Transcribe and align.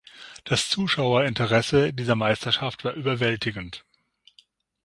Das 0.45 0.67
Zuschauerinteresse 0.67 1.93
dieser 1.93 2.15
Meisterschaft 2.15 2.83
war 2.83 2.93
überwältigend. 2.93 3.85